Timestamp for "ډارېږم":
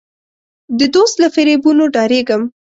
1.93-2.41